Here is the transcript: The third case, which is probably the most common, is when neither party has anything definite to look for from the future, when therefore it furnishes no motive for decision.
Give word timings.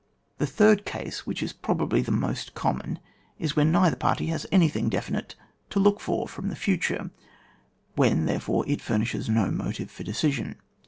The 0.39 0.47
third 0.47 0.83
case, 0.83 1.27
which 1.27 1.43
is 1.43 1.53
probably 1.53 2.01
the 2.01 2.11
most 2.11 2.55
common, 2.55 2.97
is 3.37 3.55
when 3.55 3.71
neither 3.71 3.95
party 3.95 4.25
has 4.33 4.47
anything 4.51 4.89
definite 4.89 5.35
to 5.69 5.79
look 5.79 5.99
for 5.99 6.27
from 6.27 6.49
the 6.49 6.55
future, 6.55 7.11
when 7.95 8.25
therefore 8.25 8.67
it 8.67 8.81
furnishes 8.81 9.29
no 9.29 9.51
motive 9.51 9.91
for 9.91 10.01
decision. 10.01 10.55